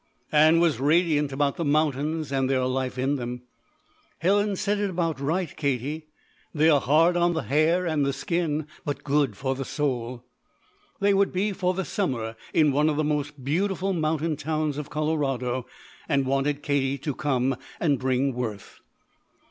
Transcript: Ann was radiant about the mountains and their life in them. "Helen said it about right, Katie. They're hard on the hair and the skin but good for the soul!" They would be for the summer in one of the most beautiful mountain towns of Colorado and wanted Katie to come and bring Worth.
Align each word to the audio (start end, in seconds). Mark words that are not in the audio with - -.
Ann 0.31 0.59
was 0.59 0.79
radiant 0.79 1.31
about 1.31 1.57
the 1.57 1.63
mountains 1.63 2.31
and 2.31 2.49
their 2.49 2.65
life 2.65 2.97
in 2.97 3.17
them. 3.17 3.43
"Helen 4.17 4.55
said 4.55 4.79
it 4.79 4.89
about 4.89 5.19
right, 5.19 5.55
Katie. 5.55 6.07
They're 6.55 6.79
hard 6.79 7.15
on 7.15 7.33
the 7.35 7.43
hair 7.43 7.85
and 7.85 8.03
the 8.03 8.11
skin 8.11 8.65
but 8.83 9.03
good 9.03 9.37
for 9.37 9.53
the 9.53 9.63
soul!" 9.63 10.23
They 10.99 11.13
would 11.13 11.31
be 11.31 11.53
for 11.53 11.75
the 11.75 11.85
summer 11.85 12.35
in 12.51 12.71
one 12.71 12.89
of 12.89 12.97
the 12.97 13.03
most 13.03 13.43
beautiful 13.43 13.93
mountain 13.93 14.37
towns 14.37 14.79
of 14.79 14.89
Colorado 14.89 15.67
and 16.09 16.25
wanted 16.25 16.63
Katie 16.63 16.97
to 16.97 17.13
come 17.13 17.55
and 17.79 17.99
bring 17.99 18.33
Worth. 18.33 18.79